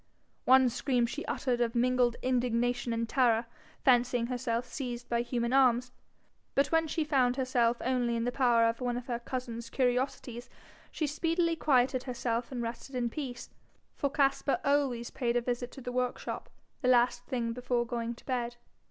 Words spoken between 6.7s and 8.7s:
when she found herself only in the power